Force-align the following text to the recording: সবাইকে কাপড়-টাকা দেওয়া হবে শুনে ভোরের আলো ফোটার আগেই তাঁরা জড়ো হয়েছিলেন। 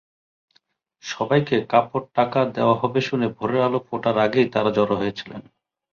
সবাইকে 1.03 1.55
কাপড়-টাকা 1.69 2.39
দেওয়া 2.55 2.75
হবে 2.75 2.99
শুনে 3.01 3.27
ভোরের 3.35 3.61
আলো 3.61 3.79
ফোটার 3.87 4.15
আগেই 4.17 4.47
তাঁরা 4.53 4.71
জড়ো 4.71 4.95
হয়েছিলেন। 4.95 5.41